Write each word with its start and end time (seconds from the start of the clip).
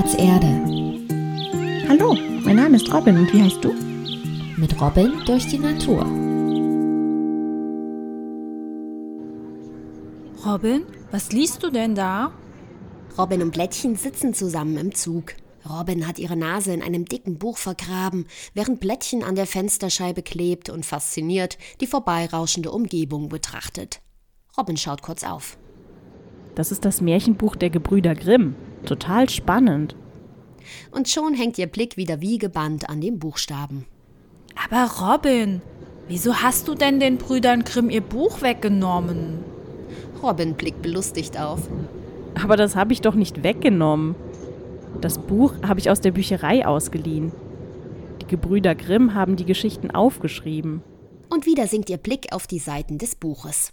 Platz 0.00 0.14
Erde. 0.14 0.46
Hallo, 1.86 2.16
mein 2.42 2.56
Name 2.56 2.76
ist 2.76 2.90
Robin 2.90 3.18
und 3.18 3.30
wie 3.34 3.42
heißt 3.42 3.62
du? 3.62 3.74
Mit 4.56 4.80
Robin 4.80 5.12
durch 5.26 5.46
die 5.46 5.58
Natur. 5.58 6.00
Robin, 10.42 10.86
was 11.10 11.32
liest 11.32 11.62
du 11.62 11.68
denn 11.68 11.94
da? 11.94 12.32
Robin 13.18 13.42
und 13.42 13.50
Blättchen 13.50 13.94
sitzen 13.94 14.32
zusammen 14.32 14.78
im 14.78 14.94
Zug. 14.94 15.34
Robin 15.68 16.06
hat 16.06 16.18
ihre 16.18 16.36
Nase 16.36 16.72
in 16.72 16.82
einem 16.82 17.04
dicken 17.04 17.38
Buch 17.38 17.58
vergraben, 17.58 18.26
während 18.54 18.80
Blättchen 18.80 19.22
an 19.22 19.34
der 19.34 19.46
Fensterscheibe 19.46 20.22
klebt 20.22 20.70
und 20.70 20.86
fasziniert 20.86 21.58
die 21.82 21.86
vorbeirauschende 21.86 22.70
Umgebung 22.70 23.28
betrachtet. 23.28 24.00
Robin 24.56 24.78
schaut 24.78 25.02
kurz 25.02 25.24
auf. 25.24 25.58
Das 26.60 26.70
ist 26.70 26.84
das 26.84 27.00
Märchenbuch 27.00 27.56
der 27.56 27.70
Gebrüder 27.70 28.14
Grimm. 28.14 28.54
Total 28.84 29.30
spannend. 29.30 29.96
Und 30.90 31.08
schon 31.08 31.32
hängt 31.32 31.56
ihr 31.56 31.66
Blick 31.66 31.96
wieder 31.96 32.20
wie 32.20 32.36
gebannt 32.36 32.90
an 32.90 33.00
den 33.00 33.18
Buchstaben. 33.18 33.86
Aber 34.68 34.90
Robin, 35.00 35.62
wieso 36.06 36.34
hast 36.34 36.68
du 36.68 36.74
denn 36.74 37.00
den 37.00 37.16
Brüdern 37.16 37.64
Grimm 37.64 37.88
ihr 37.88 38.02
Buch 38.02 38.42
weggenommen? 38.42 39.38
Robin 40.22 40.52
blickt 40.52 40.82
belustigt 40.82 41.40
auf. 41.40 41.66
Aber 42.34 42.58
das 42.58 42.76
habe 42.76 42.92
ich 42.92 43.00
doch 43.00 43.14
nicht 43.14 43.42
weggenommen. 43.42 44.14
Das 45.00 45.16
Buch 45.16 45.54
habe 45.66 45.80
ich 45.80 45.88
aus 45.88 46.02
der 46.02 46.10
Bücherei 46.10 46.66
ausgeliehen. 46.66 47.32
Die 48.20 48.26
Gebrüder 48.26 48.74
Grimm 48.74 49.14
haben 49.14 49.36
die 49.36 49.46
Geschichten 49.46 49.90
aufgeschrieben. 49.90 50.82
Und 51.30 51.46
wieder 51.46 51.66
sinkt 51.66 51.88
ihr 51.88 51.96
Blick 51.96 52.34
auf 52.34 52.46
die 52.46 52.58
Seiten 52.58 52.98
des 52.98 53.14
Buches. 53.14 53.72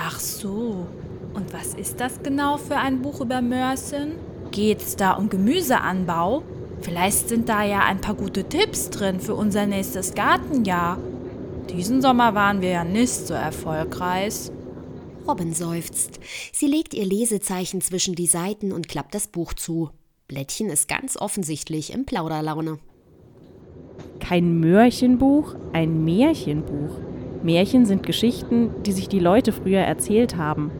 Ach 0.00 0.20
so. 0.20 0.86
Und 1.34 1.52
was 1.52 1.74
ist 1.74 2.00
das 2.00 2.22
genau 2.22 2.56
für 2.56 2.76
ein 2.76 3.02
Buch 3.02 3.20
über 3.20 3.40
Mörsen? 3.40 4.12
Geht's 4.50 4.96
da 4.96 5.12
um 5.12 5.28
Gemüseanbau? 5.28 6.42
Vielleicht 6.80 7.28
sind 7.28 7.48
da 7.48 7.64
ja 7.64 7.80
ein 7.80 8.00
paar 8.00 8.14
gute 8.14 8.44
Tipps 8.44 8.90
drin 8.90 9.20
für 9.20 9.34
unser 9.34 9.66
nächstes 9.66 10.14
Gartenjahr. 10.14 10.98
Diesen 11.70 12.00
Sommer 12.00 12.34
waren 12.34 12.62
wir 12.62 12.70
ja 12.70 12.84
nicht 12.84 13.26
so 13.26 13.34
erfolgreich. 13.34 14.50
Robin 15.26 15.52
seufzt. 15.52 16.20
Sie 16.52 16.66
legt 16.66 16.94
ihr 16.94 17.04
Lesezeichen 17.04 17.82
zwischen 17.82 18.14
die 18.14 18.26
Seiten 18.26 18.72
und 18.72 18.88
klappt 18.88 19.14
das 19.14 19.26
Buch 19.26 19.52
zu. 19.52 19.90
Blättchen 20.26 20.70
ist 20.70 20.88
ganz 20.88 21.16
offensichtlich 21.16 21.92
in 21.92 22.06
Plauderlaune. 22.06 22.78
Kein 24.20 24.60
Mörchenbuch, 24.60 25.54
ein 25.72 26.04
Märchenbuch. 26.04 26.98
Märchen 27.42 27.86
sind 27.86 28.04
Geschichten, 28.04 28.70
die 28.84 28.92
sich 28.92 29.08
die 29.08 29.20
Leute 29.20 29.52
früher 29.52 29.80
erzählt 29.80 30.36
haben. 30.36 30.70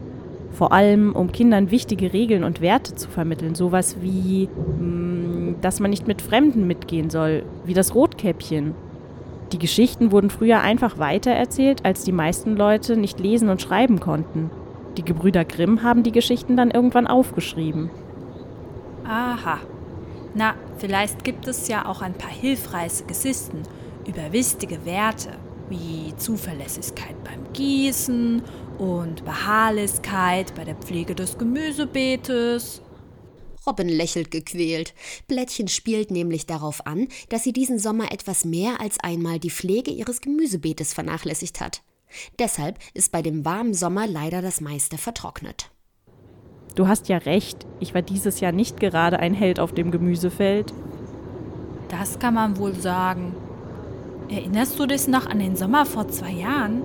Vor 0.51 0.71
allem, 0.71 1.15
um 1.15 1.31
Kindern 1.31 1.71
wichtige 1.71 2.11
Regeln 2.11 2.43
und 2.43 2.61
Werte 2.61 2.95
zu 2.95 3.09
vermitteln. 3.09 3.55
Sowas 3.55 3.97
wie, 4.01 4.47
mm, 4.47 5.55
dass 5.61 5.79
man 5.79 5.89
nicht 5.89 6.07
mit 6.07 6.21
Fremden 6.21 6.67
mitgehen 6.67 7.09
soll, 7.09 7.43
wie 7.65 7.73
das 7.73 7.95
Rotkäppchen. 7.95 8.73
Die 9.51 9.59
Geschichten 9.59 10.11
wurden 10.11 10.29
früher 10.29 10.61
einfach 10.61 10.99
weitererzählt, 10.99 11.85
als 11.85 12.03
die 12.03 12.11
meisten 12.11 12.55
Leute 12.55 12.97
nicht 12.97 13.19
lesen 13.19 13.49
und 13.49 13.61
schreiben 13.61 13.99
konnten. 13.99 14.51
Die 14.97 15.03
Gebrüder 15.03 15.45
Grimm 15.45 15.81
haben 15.81 16.03
die 16.03 16.11
Geschichten 16.11 16.57
dann 16.57 16.71
irgendwann 16.71 17.07
aufgeschrieben. 17.07 17.89
Aha. 19.05 19.59
Na, 20.35 20.53
vielleicht 20.77 21.23
gibt 21.23 21.47
es 21.47 21.67
ja 21.67 21.87
auch 21.87 22.01
ein 22.01 22.13
paar 22.13 22.29
hilfreiche 22.29 23.05
Geschichten 23.05 23.63
über 24.07 24.31
wichtige 24.31 24.85
Werte, 24.85 25.29
wie 25.69 26.15
Zuverlässigkeit 26.17 27.15
beim 27.23 27.51
Gießen 27.53 28.41
und 28.79 29.25
Beharrlichkeit 29.25 30.55
bei 30.55 30.63
der 30.63 30.75
Pflege 30.75 31.13
des 31.13 31.37
Gemüsebeetes. 31.37 32.81
Robin 33.67 33.89
lächelt 33.89 34.31
gequält. 34.31 34.93
Blättchen 35.27 35.67
spielt 35.67 36.11
nämlich 36.11 36.45
darauf 36.45 36.87
an, 36.87 37.07
dass 37.27 37.43
sie 37.43 37.53
diesen 37.53 37.77
Sommer 37.77 38.11
etwas 38.11 38.45
mehr 38.45 38.79
als 38.81 38.99
einmal 39.01 39.37
die 39.37 39.51
Pflege 39.51 39.91
ihres 39.91 40.21
Gemüsebeetes 40.21 40.93
vernachlässigt 40.93 41.59
hat. 41.59 41.83
Deshalb 42.39 42.79
ist 42.93 43.11
bei 43.11 43.21
dem 43.21 43.45
warmen 43.45 43.73
Sommer 43.73 44.07
leider 44.07 44.41
das 44.41 44.61
meiste 44.61 44.97
vertrocknet. 44.97 45.69
Du 46.75 46.87
hast 46.87 47.09
ja 47.09 47.17
recht, 47.17 47.67
ich 47.79 47.93
war 47.93 48.01
dieses 48.01 48.39
Jahr 48.39 48.53
nicht 48.53 48.79
gerade 48.79 49.19
ein 49.19 49.33
Held 49.33 49.59
auf 49.59 49.73
dem 49.73 49.91
Gemüsefeld. 49.91 50.73
Das 51.89 52.17
kann 52.19 52.35
man 52.35 52.57
wohl 52.57 52.73
sagen. 52.73 53.35
Erinnerst 54.29 54.79
du 54.79 54.85
dich 54.85 55.07
noch 55.07 55.25
an 55.25 55.39
den 55.39 55.55
Sommer 55.55 55.85
vor 55.85 56.07
zwei 56.07 56.31
Jahren, 56.31 56.81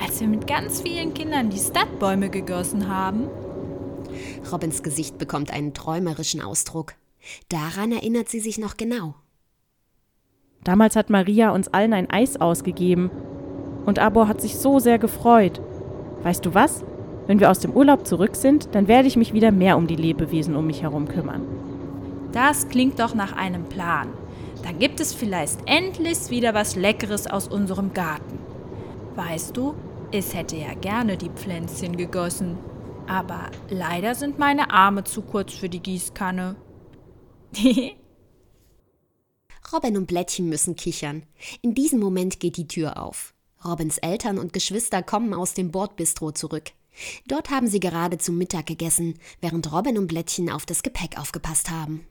als 0.00 0.20
wir 0.20 0.28
mit 0.28 0.46
ganz 0.46 0.80
vielen 0.80 1.14
Kindern 1.14 1.50
die 1.50 1.58
Stadtbäume 1.58 2.30
gegossen 2.30 2.88
haben? 2.88 3.28
Robins 4.50 4.82
Gesicht 4.82 5.18
bekommt 5.18 5.52
einen 5.52 5.74
träumerischen 5.74 6.40
Ausdruck. 6.40 6.94
Daran 7.48 7.92
erinnert 7.92 8.28
sie 8.28 8.40
sich 8.40 8.58
noch 8.58 8.76
genau. 8.76 9.14
Damals 10.64 10.96
hat 10.96 11.10
Maria 11.10 11.50
uns 11.50 11.68
allen 11.68 11.92
ein 11.92 12.10
Eis 12.10 12.40
ausgegeben. 12.40 13.10
Und 13.86 13.98
Abor 13.98 14.28
hat 14.28 14.40
sich 14.40 14.56
so 14.56 14.78
sehr 14.78 14.98
gefreut. 14.98 15.60
Weißt 16.22 16.44
du 16.44 16.54
was? 16.54 16.84
Wenn 17.26 17.40
wir 17.40 17.50
aus 17.50 17.60
dem 17.60 17.72
Urlaub 17.72 18.06
zurück 18.06 18.36
sind, 18.36 18.74
dann 18.74 18.88
werde 18.88 19.08
ich 19.08 19.16
mich 19.16 19.32
wieder 19.32 19.52
mehr 19.52 19.76
um 19.76 19.86
die 19.86 19.96
Lebewesen 19.96 20.56
um 20.56 20.66
mich 20.66 20.82
herum 20.82 21.08
kümmern. 21.08 21.42
Das 22.32 22.68
klingt 22.68 22.98
doch 23.00 23.14
nach 23.14 23.32
einem 23.36 23.64
Plan. 23.64 24.08
Dann 24.62 24.78
gibt 24.78 25.00
es 25.00 25.14
vielleicht 25.14 25.58
endlich 25.66 26.30
wieder 26.30 26.54
was 26.54 26.74
Leckeres 26.76 27.26
aus 27.26 27.48
unserem 27.48 27.92
Garten. 27.94 28.38
Weißt 29.14 29.56
du, 29.56 29.74
ich 30.10 30.34
hätte 30.34 30.56
ja 30.56 30.74
gerne 30.74 31.16
die 31.16 31.30
Pflänzchen 31.30 31.96
gegossen. 31.96 32.58
Aber 33.06 33.50
leider 33.70 34.14
sind 34.14 34.38
meine 34.38 34.70
Arme 34.70 35.04
zu 35.04 35.22
kurz 35.22 35.54
für 35.54 35.68
die 35.68 35.80
Gießkanne. 35.80 36.56
Robin 39.72 39.96
und 39.96 40.06
Blättchen 40.06 40.48
müssen 40.48 40.76
kichern. 40.76 41.24
In 41.62 41.74
diesem 41.74 42.00
Moment 42.00 42.40
geht 42.40 42.56
die 42.56 42.68
Tür 42.68 43.02
auf. 43.02 43.34
Robins 43.64 43.98
Eltern 43.98 44.38
und 44.38 44.52
Geschwister 44.52 45.02
kommen 45.02 45.34
aus 45.34 45.54
dem 45.54 45.70
Bordbistro 45.70 46.32
zurück. 46.32 46.70
Dort 47.26 47.50
haben 47.50 47.66
sie 47.66 47.80
gerade 47.80 48.18
zu 48.18 48.32
Mittag 48.32 48.66
gegessen, 48.66 49.18
während 49.40 49.72
Robin 49.72 49.98
und 49.98 50.06
Blättchen 50.08 50.50
auf 50.50 50.66
das 50.66 50.82
Gepäck 50.82 51.18
aufgepasst 51.18 51.70
haben. 51.70 52.06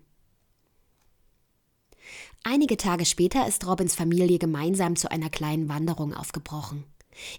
Einige 2.43 2.77
Tage 2.77 3.05
später 3.05 3.47
ist 3.47 3.65
Robins 3.67 3.95
Familie 3.95 4.39
gemeinsam 4.39 4.95
zu 4.95 5.11
einer 5.11 5.29
kleinen 5.29 5.67
Wanderung 5.67 6.13
aufgebrochen. 6.13 6.85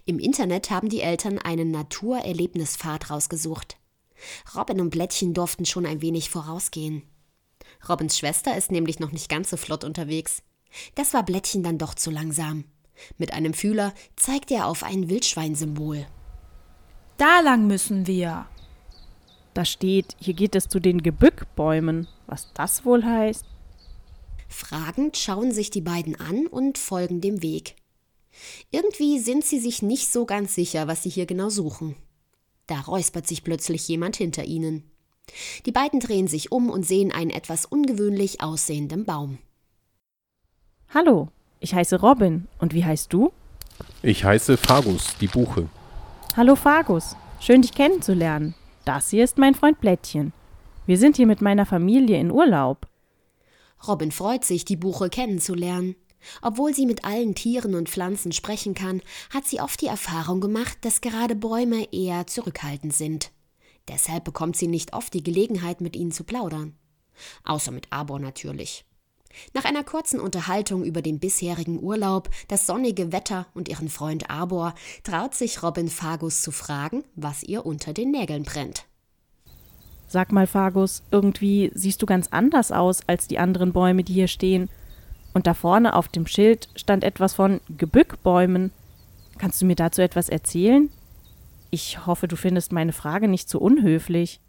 Im 0.05 0.19
Internet 0.19 0.69
haben 0.69 0.89
die 0.89 1.01
Eltern 1.01 1.39
einen 1.39 1.71
Naturerlebnispfad 1.71 3.09
rausgesucht. 3.09 3.77
Robin 4.55 4.81
und 4.81 4.89
Blättchen 4.89 5.33
durften 5.33 5.65
schon 5.65 5.85
ein 5.85 6.01
wenig 6.01 6.29
vorausgehen. 6.29 7.03
Robins 7.87 8.17
Schwester 8.17 8.57
ist 8.57 8.71
nämlich 8.71 8.99
noch 8.99 9.11
nicht 9.11 9.29
ganz 9.29 9.49
so 9.49 9.57
flott 9.57 9.83
unterwegs. 9.83 10.43
Das 10.95 11.13
war 11.13 11.23
Blättchen 11.23 11.63
dann 11.63 11.77
doch 11.77 11.93
zu 11.93 12.11
langsam. 12.11 12.65
Mit 13.17 13.33
einem 13.33 13.53
Fühler 13.53 13.93
zeigt 14.15 14.51
er 14.51 14.67
auf 14.67 14.83
ein 14.83 15.09
Wildschweinsymbol. 15.09 16.05
Da 17.17 17.39
lang 17.39 17.67
müssen 17.67 18.07
wir. 18.07 18.45
Da 19.53 19.65
steht, 19.65 20.15
hier 20.19 20.33
geht 20.33 20.55
es 20.55 20.67
zu 20.67 20.79
den 20.79 21.01
Gebückbäumen. 21.01 22.07
Was 22.27 22.51
das 22.53 22.85
wohl 22.85 23.03
heißt? 23.03 23.45
Fragend 24.47 25.17
schauen 25.17 25.51
sich 25.51 25.69
die 25.69 25.81
beiden 25.81 26.19
an 26.19 26.47
und 26.47 26.77
folgen 26.77 27.21
dem 27.21 27.41
Weg. 27.41 27.75
Irgendwie 28.71 29.19
sind 29.19 29.43
sie 29.43 29.59
sich 29.59 29.81
nicht 29.81 30.11
so 30.11 30.25
ganz 30.25 30.55
sicher, 30.55 30.87
was 30.87 31.03
sie 31.03 31.09
hier 31.09 31.25
genau 31.25 31.49
suchen. 31.49 31.95
Da 32.67 32.81
räuspert 32.81 33.27
sich 33.27 33.43
plötzlich 33.43 33.87
jemand 33.87 34.15
hinter 34.15 34.43
ihnen. 34.45 34.83
Die 35.65 35.71
beiden 35.71 35.99
drehen 35.99 36.27
sich 36.27 36.51
um 36.51 36.69
und 36.69 36.85
sehen 36.85 37.11
einen 37.11 37.31
etwas 37.31 37.65
ungewöhnlich 37.65 38.41
aussehenden 38.41 39.05
Baum. 39.05 39.37
Hallo, 40.93 41.29
ich 41.59 41.73
heiße 41.73 41.99
Robin. 41.99 42.47
Und 42.59 42.73
wie 42.73 42.85
heißt 42.85 43.13
du? 43.13 43.31
Ich 44.01 44.23
heiße 44.23 44.57
Fagus, 44.57 45.15
die 45.19 45.27
Buche. 45.27 45.69
Hallo 46.35 46.55
Fagus, 46.55 47.15
schön 47.39 47.61
dich 47.61 47.73
kennenzulernen. 47.73 48.55
Das 48.85 49.09
hier 49.09 49.23
ist 49.23 49.37
mein 49.37 49.55
Freund 49.55 49.79
Blättchen. 49.79 50.33
Wir 50.85 50.97
sind 50.97 51.17
hier 51.17 51.27
mit 51.27 51.41
meiner 51.41 51.65
Familie 51.65 52.19
in 52.19 52.31
Urlaub. 52.31 52.87
Robin 53.87 54.11
freut 54.11 54.43
sich, 54.43 54.65
die 54.65 54.75
Buche 54.75 55.09
kennenzulernen. 55.09 55.95
Obwohl 56.41 56.73
sie 56.73 56.85
mit 56.85 57.05
allen 57.05 57.35
Tieren 57.35 57.75
und 57.75 57.89
Pflanzen 57.89 58.31
sprechen 58.31 58.73
kann, 58.73 59.01
hat 59.29 59.45
sie 59.45 59.61
oft 59.61 59.81
die 59.81 59.87
Erfahrung 59.87 60.41
gemacht, 60.41 60.77
dass 60.81 61.01
gerade 61.01 61.35
Bäume 61.35 61.91
eher 61.91 62.27
zurückhaltend 62.27 62.93
sind. 62.93 63.31
Deshalb 63.87 64.23
bekommt 64.23 64.55
sie 64.55 64.67
nicht 64.67 64.93
oft 64.93 65.13
die 65.13 65.23
Gelegenheit, 65.23 65.81
mit 65.81 65.95
ihnen 65.95 66.11
zu 66.11 66.23
plaudern. 66.23 66.75
Außer 67.43 67.71
mit 67.71 67.91
Arbor 67.91 68.19
natürlich. 68.19 68.85
Nach 69.53 69.65
einer 69.65 69.83
kurzen 69.83 70.19
Unterhaltung 70.19 70.83
über 70.83 71.01
den 71.01 71.19
bisherigen 71.19 71.81
Urlaub, 71.81 72.29
das 72.47 72.65
sonnige 72.65 73.11
Wetter 73.11 73.47
und 73.53 73.69
ihren 73.69 73.89
Freund 73.89 74.29
Arbor, 74.29 74.73
traut 75.03 75.35
sich 75.35 75.61
Robin 75.61 75.87
Fagus 75.87 76.41
zu 76.41 76.51
fragen, 76.51 77.03
was 77.15 77.43
ihr 77.43 77.65
unter 77.65 77.93
den 77.93 78.11
Nägeln 78.11 78.43
brennt. 78.43 78.85
Sag 80.07 80.31
mal, 80.31 80.47
Fagus, 80.47 81.03
irgendwie 81.11 81.71
siehst 81.75 82.01
du 82.01 82.07
ganz 82.07 82.27
anders 82.31 82.71
aus 82.71 83.01
als 83.07 83.27
die 83.27 83.37
anderen 83.37 83.73
Bäume, 83.73 84.03
die 84.03 84.13
hier 84.13 84.27
stehen. 84.27 84.67
Und 85.39 85.47
da 85.47 85.53
vorne 85.53 85.95
auf 85.95 86.09
dem 86.09 86.27
Schild 86.27 86.67
stand 86.75 87.01
etwas 87.05 87.33
von 87.33 87.61
Gebückbäumen. 87.69 88.71
Kannst 89.37 89.61
du 89.61 89.65
mir 89.65 89.77
dazu 89.77 90.01
etwas 90.01 90.27
erzählen? 90.27 90.91
Ich 91.71 92.05
hoffe, 92.05 92.27
du 92.27 92.35
findest 92.35 92.73
meine 92.73 92.91
Frage 92.91 93.29
nicht 93.29 93.47
zu 93.47 93.59
so 93.59 93.63
unhöflich. 93.63 94.41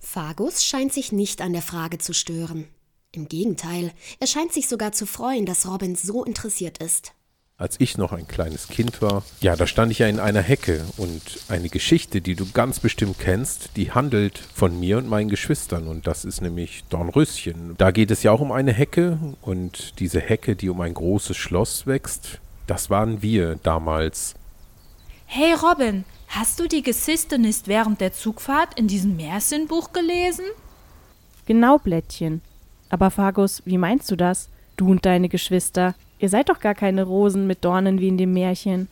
Fagus 0.00 0.64
scheint 0.64 0.92
sich 0.92 1.12
nicht 1.12 1.40
an 1.40 1.52
der 1.52 1.62
Frage 1.62 1.98
zu 1.98 2.12
stören. 2.12 2.66
Im 3.12 3.28
Gegenteil, 3.28 3.92
er 4.18 4.26
scheint 4.26 4.52
sich 4.52 4.68
sogar 4.68 4.90
zu 4.90 5.06
freuen, 5.06 5.46
dass 5.46 5.68
Robin 5.68 5.94
so 5.94 6.24
interessiert 6.24 6.78
ist. 6.78 7.12
Als 7.56 7.76
ich 7.78 7.96
noch 7.96 8.10
ein 8.10 8.26
kleines 8.26 8.66
Kind 8.66 9.00
war, 9.00 9.22
ja, 9.40 9.54
da 9.54 9.68
stand 9.68 9.92
ich 9.92 10.00
ja 10.00 10.08
in 10.08 10.18
einer 10.18 10.42
Hecke 10.42 10.84
und 10.96 11.22
eine 11.48 11.68
Geschichte, 11.68 12.20
die 12.20 12.34
du 12.34 12.50
ganz 12.50 12.80
bestimmt 12.80 13.20
kennst, 13.20 13.76
die 13.76 13.92
handelt 13.92 14.38
von 14.38 14.80
mir 14.80 14.98
und 14.98 15.08
meinen 15.08 15.30
Geschwistern 15.30 15.86
und 15.86 16.08
das 16.08 16.24
ist 16.24 16.40
nämlich 16.40 16.82
Dornröschen. 16.88 17.76
Da 17.78 17.92
geht 17.92 18.10
es 18.10 18.24
ja 18.24 18.32
auch 18.32 18.40
um 18.40 18.50
eine 18.50 18.72
Hecke 18.72 19.20
und 19.40 20.00
diese 20.00 20.18
Hecke, 20.18 20.56
die 20.56 20.68
um 20.68 20.80
ein 20.80 20.94
großes 20.94 21.36
Schloss 21.36 21.86
wächst, 21.86 22.40
das 22.66 22.90
waren 22.90 23.22
wir 23.22 23.54
damals. 23.62 24.34
Hey 25.26 25.52
Robin, 25.52 26.04
hast 26.26 26.58
du 26.58 26.66
die 26.66 26.82
Geschichte 26.82 27.38
nicht 27.38 27.68
während 27.68 28.00
der 28.00 28.12
Zugfahrt 28.12 28.76
in 28.76 28.88
diesem 28.88 29.14
Märchenbuch 29.14 29.92
gelesen? 29.92 30.46
Genau, 31.46 31.78
Blättchen. 31.78 32.42
Aber 32.88 33.12
Fagus, 33.12 33.62
wie 33.64 33.78
meinst 33.78 34.10
du 34.10 34.16
das? 34.16 34.48
Du 34.76 34.90
und 34.90 35.06
deine 35.06 35.28
Geschwister. 35.28 35.94
Ihr 36.18 36.28
seid 36.28 36.48
doch 36.48 36.60
gar 36.60 36.74
keine 36.74 37.04
Rosen 37.04 37.46
mit 37.46 37.64
Dornen 37.64 38.00
wie 38.00 38.08
in 38.08 38.18
dem 38.18 38.32
Märchen. 38.32 38.88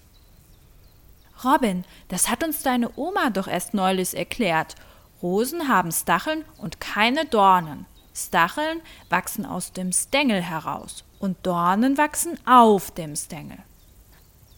Robin, 1.44 1.84
das 2.08 2.28
hat 2.30 2.44
uns 2.44 2.62
deine 2.62 2.90
Oma 2.96 3.30
doch 3.30 3.48
erst 3.48 3.74
neulich 3.74 4.16
erklärt. 4.16 4.74
Rosen 5.22 5.68
haben 5.68 5.92
Stacheln 5.92 6.44
und 6.58 6.80
keine 6.80 7.24
Dornen. 7.24 7.86
Stacheln 8.14 8.80
wachsen 9.08 9.46
aus 9.46 9.72
dem 9.72 9.92
Stängel 9.92 10.42
heraus 10.42 11.04
und 11.18 11.36
Dornen 11.44 11.96
wachsen 11.96 12.38
auf 12.46 12.90
dem 12.90 13.16
Stängel. 13.16 13.58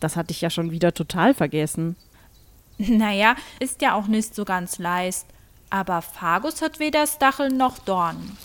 Das 0.00 0.16
hatte 0.16 0.32
ich 0.32 0.40
ja 0.40 0.50
schon 0.50 0.70
wieder 0.70 0.92
total 0.92 1.34
vergessen. 1.34 1.96
Naja, 2.76 3.36
ist 3.60 3.82
ja 3.82 3.94
auch 3.94 4.08
nicht 4.08 4.34
so 4.34 4.44
ganz 4.44 4.78
leist. 4.78 5.26
Aber 5.70 6.02
Fagus 6.02 6.60
hat 6.60 6.78
weder 6.78 7.06
Stacheln 7.06 7.56
noch 7.56 7.78
Dornen. 7.78 8.36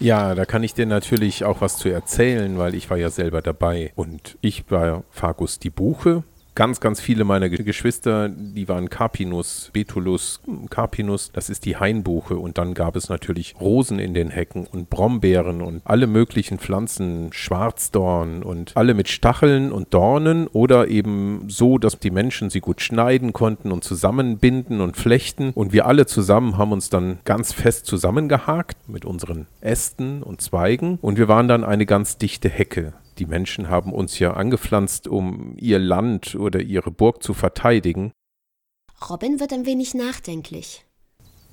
Ja, 0.00 0.34
da 0.34 0.44
kann 0.44 0.64
ich 0.64 0.74
dir 0.74 0.86
natürlich 0.86 1.44
auch 1.44 1.60
was 1.60 1.76
zu 1.76 1.88
erzählen, 1.88 2.58
weil 2.58 2.74
ich 2.74 2.90
war 2.90 2.96
ja 2.96 3.10
selber 3.10 3.42
dabei. 3.42 3.92
Und 3.94 4.36
ich 4.40 4.70
war 4.70 5.04
Fagus 5.10 5.58
die 5.58 5.70
Buche 5.70 6.24
Ganz, 6.54 6.80
ganz 6.80 7.00
viele 7.00 7.24
meiner 7.24 7.48
Geschwister, 7.48 8.28
die 8.28 8.68
waren 8.68 8.90
Carpinus, 8.90 9.70
Betulus, 9.72 10.38
Carpinus, 10.68 11.30
das 11.32 11.48
ist 11.48 11.64
die 11.64 11.78
Hainbuche. 11.78 12.36
Und 12.36 12.58
dann 12.58 12.74
gab 12.74 12.94
es 12.94 13.08
natürlich 13.08 13.54
Rosen 13.58 13.98
in 13.98 14.12
den 14.12 14.28
Hecken 14.28 14.66
und 14.70 14.90
Brombeeren 14.90 15.62
und 15.62 15.80
alle 15.84 16.06
möglichen 16.06 16.58
Pflanzen, 16.58 17.32
Schwarzdorn 17.32 18.42
und 18.42 18.76
alle 18.76 18.92
mit 18.92 19.08
Stacheln 19.08 19.72
und 19.72 19.94
Dornen 19.94 20.46
oder 20.46 20.88
eben 20.88 21.44
so, 21.48 21.78
dass 21.78 21.98
die 21.98 22.10
Menschen 22.10 22.50
sie 22.50 22.60
gut 22.60 22.82
schneiden 22.82 23.32
konnten 23.32 23.72
und 23.72 23.82
zusammenbinden 23.82 24.82
und 24.82 24.98
flechten. 24.98 25.52
Und 25.54 25.72
wir 25.72 25.86
alle 25.86 26.04
zusammen 26.04 26.58
haben 26.58 26.72
uns 26.72 26.90
dann 26.90 27.18
ganz 27.24 27.54
fest 27.54 27.86
zusammengehakt 27.86 28.90
mit 28.90 29.06
unseren 29.06 29.46
Ästen 29.62 30.22
und 30.22 30.42
Zweigen. 30.42 30.98
Und 31.00 31.16
wir 31.16 31.28
waren 31.28 31.48
dann 31.48 31.64
eine 31.64 31.86
ganz 31.86 32.18
dichte 32.18 32.50
Hecke. 32.50 32.92
Die 33.18 33.26
Menschen 33.26 33.68
haben 33.68 33.92
uns 33.92 34.18
ja 34.18 34.34
angepflanzt, 34.34 35.06
um 35.06 35.54
ihr 35.58 35.78
Land 35.78 36.34
oder 36.34 36.60
ihre 36.60 36.90
Burg 36.90 37.22
zu 37.22 37.34
verteidigen. 37.34 38.12
Robin 39.08 39.40
wird 39.40 39.52
ein 39.52 39.66
wenig 39.66 39.94
nachdenklich. 39.94 40.84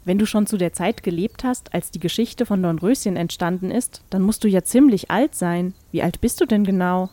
Wenn 0.06 0.18
du 0.18 0.26
schon 0.26 0.48
zu 0.48 0.58
der 0.58 0.74
Zeit 0.74 1.04
gelebt 1.04 1.44
hast, 1.44 1.74
als 1.74 1.92
die 1.92 2.00
Geschichte 2.00 2.46
von 2.46 2.64
Dornröschen 2.64 3.16
entstanden 3.16 3.70
ist, 3.70 4.02
dann 4.10 4.22
musst 4.22 4.44
du 4.44 4.48
ja 4.48 4.64
ziemlich 4.64 5.12
alt 5.12 5.36
sein. 5.36 5.74
Wie 5.92 6.02
alt 6.02 6.22
bist 6.22 6.40
du 6.40 6.46
denn 6.46 6.64
genau? 6.64 7.10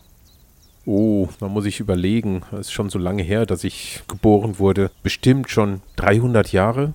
Oh, 0.84 1.28
da 1.40 1.48
muss 1.48 1.64
ich 1.64 1.80
überlegen. 1.80 2.42
Es 2.52 2.68
ist 2.68 2.72
schon 2.72 2.90
so 2.90 2.98
lange 2.98 3.24
her, 3.24 3.44
dass 3.44 3.64
ich 3.64 4.02
geboren 4.06 4.60
wurde. 4.60 4.92
Bestimmt 5.02 5.50
schon 5.50 5.82
300 5.96 6.52
Jahre. 6.52 6.94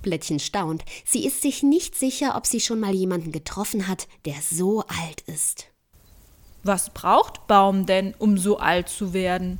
Blättchen 0.00 0.40
staunt. 0.40 0.84
Sie 1.04 1.26
ist 1.26 1.42
sich 1.42 1.62
nicht 1.62 1.94
sicher, 1.94 2.34
ob 2.36 2.46
sie 2.46 2.60
schon 2.60 2.80
mal 2.80 2.94
jemanden 2.94 3.30
getroffen 3.30 3.86
hat, 3.86 4.08
der 4.24 4.34
so 4.40 4.80
alt 4.80 5.20
ist. 5.26 5.71
Was 6.64 6.90
braucht 6.90 7.46
Baum 7.46 7.86
denn, 7.86 8.14
um 8.18 8.38
so 8.38 8.58
alt 8.58 8.88
zu 8.88 9.12
werden? 9.12 9.58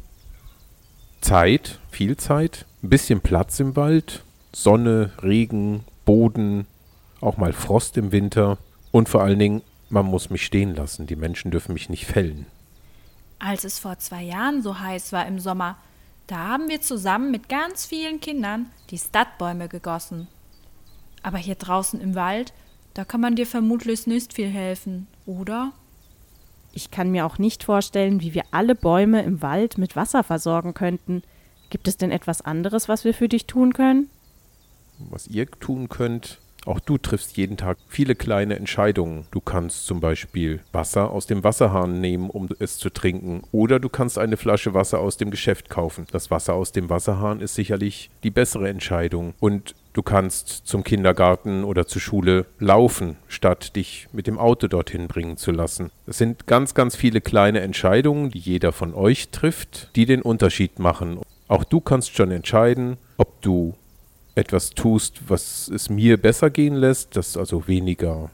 Zeit, 1.21 1.79
viel 1.91 2.17
Zeit, 2.17 2.67
ein 2.83 2.91
bisschen 2.91 3.21
Platz 3.21 3.59
im 3.61 3.75
Wald, 3.77 4.25
Sonne, 4.53 5.13
Regen, 5.23 5.85
Boden, 6.05 6.67
auch 7.21 7.37
mal 7.37 7.53
Frost 7.53 7.97
im 7.97 8.13
Winter 8.13 8.59
und 8.91 9.09
vor 9.09 9.23
allen 9.23 9.39
Dingen, 9.39 9.63
man 9.89 10.07
muss 10.07 10.31
mich 10.31 10.45
stehen 10.45 10.75
lassen, 10.75 11.07
die 11.07 11.17
Menschen 11.17 11.51
dürfen 11.51 11.75
mich 11.75 11.89
nicht 11.89 12.07
fällen. 12.07 12.47
Als 13.39 13.65
es 13.65 13.79
vor 13.79 13.99
zwei 13.99 14.23
Jahren 14.23 14.63
so 14.63 14.79
heiß 14.79 15.13
war 15.13 15.27
im 15.27 15.41
Sommer, 15.41 15.77
da 16.29 16.37
haben 16.37 16.69
wir 16.69 16.81
zusammen 16.81 17.31
mit 17.31 17.49
ganz 17.49 17.85
vielen 17.85 18.21
Kindern 18.21 18.71
die 18.91 18.99
Stadtbäume 18.99 19.69
gegossen. 19.69 20.29
Aber 21.23 21.39
hier 21.39 21.57
draußen 21.57 22.01
im 22.01 22.15
Wald, 22.15 22.53
da 22.95 23.05
kann 23.05 23.21
man 23.21 23.37
dir 23.37 23.47
vermutlich 23.47 24.07
nicht 24.07 24.35
viel 24.35 24.49
helfen, 24.49 25.09
oder? 25.27 25.73
Ich 26.73 26.91
kann 26.91 27.11
mir 27.11 27.27
auch 27.27 27.39
nicht 27.39 27.65
vorstellen, 27.65 28.21
wie 28.21 28.35
wir 28.35 28.45
alle 28.51 28.75
Bäume 28.75 29.23
im 29.23 29.43
Wald 29.43 29.79
mit 29.79 29.95
Wasser 29.95 30.25
versorgen 30.25 30.75
könnten. 30.75 31.23
Gibt 31.71 31.89
es 31.89 31.97
denn 31.97 32.11
etwas 32.11 32.43
anderes, 32.43 32.89
was 32.89 33.05
wir 33.05 33.15
für 33.15 33.29
dich 33.29 33.47
tun 33.47 33.73
können? 33.73 34.11
Was 35.11 35.27
ihr 35.27 35.51
tun 35.51 35.89
könnt, 35.89 36.39
auch 36.65 36.79
du 36.79 36.97
triffst 36.97 37.37
jeden 37.37 37.57
Tag 37.57 37.77
viele 37.89 38.15
kleine 38.15 38.57
Entscheidungen. 38.57 39.27
Du 39.33 39.41
kannst 39.41 39.87
zum 39.87 40.01
Beispiel 40.01 40.61
Wasser 40.71 41.11
aus 41.11 41.27
dem 41.27 41.43
Wasserhahn 41.43 42.01
nehmen, 42.01 42.31
um 42.31 42.49
es 42.61 42.79
zu 42.79 42.89
trinken. 42.91 43.43
Oder 43.51 43.81
du 43.81 43.89
kannst 43.89 44.17
eine 44.17 44.37
Flasche 44.37 44.73
Wasser 44.73 45.01
aus 45.01 45.17
dem 45.17 45.31
Geschäft 45.31 45.69
kaufen. 45.69 46.07
Das 46.13 46.31
Wasser 46.31 46.55
aus 46.55 46.71
dem 46.71 46.89
Wasserhahn 46.89 47.41
ist 47.41 47.57
sicherlich 47.57 48.11
die 48.23 48.31
bessere 48.31 48.69
Entscheidung. 48.69 49.35
Und 49.41 49.75
du 49.93 50.03
kannst 50.03 50.49
zum 50.67 50.85
Kindergarten 50.85 51.65
oder 51.65 51.87
zur 51.87 52.01
Schule 52.01 52.47
laufen, 52.59 53.17
statt 53.29 53.77
dich 53.77 54.09
mit 54.13 54.27
dem 54.27 54.39
Auto 54.39 54.69
dorthin 54.69 55.09
bringen 55.09 55.37
zu 55.37 55.51
lassen. 55.51 55.91
Es 56.07 56.19
sind 56.19 56.47
ganz, 56.47 56.75
ganz 56.75 56.97
viele 56.97 57.21
kleine 57.21 57.61
Entscheidungen, 57.61 58.31
die 58.31 58.39
jeder 58.39 58.73
von 58.73 58.95
euch 58.95 59.31
trifft, 59.31 59.91
die 59.97 60.07
den 60.07 60.23
Unterschied 60.23 60.79
machen. 60.79 61.21
Auch 61.49 61.65
du 61.65 61.81
kannst 61.81 62.17
schon 62.17 62.31
entscheiden, 62.31 62.97
ob 63.17 63.43
du 63.43 63.75
etwas 64.35 64.71
tust, 64.71 65.23
was 65.29 65.69
es 65.69 65.91
mir 65.91 66.17
besser 66.17 66.51
gehen 66.51 66.75
lässt, 66.75 67.17
dass 67.17 67.37
also 67.37 67.69
weniger 67.69 68.31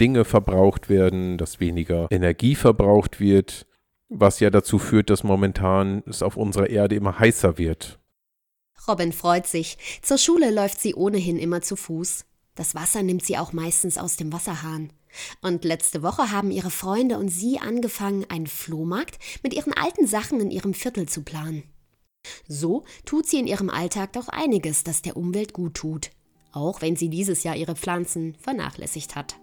Dinge 0.00 0.24
verbraucht 0.24 0.88
werden, 0.88 1.36
dass 1.36 1.60
weniger 1.60 2.06
Energie 2.10 2.54
verbraucht 2.54 3.20
wird, 3.20 3.66
was 4.08 4.40
ja 4.40 4.50
dazu 4.50 4.78
führt, 4.78 5.10
dass 5.10 5.24
momentan 5.24 6.02
es 6.06 6.22
auf 6.22 6.36
unserer 6.36 6.70
Erde 6.70 6.94
immer 6.94 7.18
heißer 7.18 7.58
wird. 7.58 7.98
Robin 8.88 9.12
freut 9.12 9.46
sich. 9.46 9.78
Zur 10.02 10.18
Schule 10.18 10.50
läuft 10.50 10.80
sie 10.80 10.94
ohnehin 10.94 11.38
immer 11.38 11.62
zu 11.62 11.76
Fuß. 11.76 12.24
Das 12.54 12.74
Wasser 12.74 13.02
nimmt 13.02 13.24
sie 13.24 13.38
auch 13.38 13.52
meistens 13.52 13.98
aus 13.98 14.16
dem 14.16 14.32
Wasserhahn. 14.32 14.92
Und 15.40 15.64
letzte 15.64 16.02
Woche 16.02 16.30
haben 16.30 16.50
ihre 16.50 16.70
Freunde 16.70 17.18
und 17.18 17.28
sie 17.28 17.58
angefangen, 17.58 18.24
einen 18.28 18.46
Flohmarkt 18.46 19.18
mit 19.42 19.54
ihren 19.54 19.72
alten 19.72 20.06
Sachen 20.06 20.40
in 20.40 20.50
ihrem 20.50 20.74
Viertel 20.74 21.08
zu 21.08 21.22
planen. 21.22 21.64
So 22.46 22.84
tut 23.04 23.26
sie 23.26 23.38
in 23.38 23.46
ihrem 23.46 23.68
Alltag 23.68 24.12
doch 24.14 24.28
einiges, 24.28 24.84
das 24.84 25.02
der 25.02 25.16
Umwelt 25.16 25.52
gut 25.52 25.74
tut, 25.74 26.10
auch 26.52 26.80
wenn 26.80 26.96
sie 26.96 27.08
dieses 27.08 27.42
Jahr 27.42 27.56
ihre 27.56 27.76
Pflanzen 27.76 28.36
vernachlässigt 28.40 29.16
hat. 29.16 29.36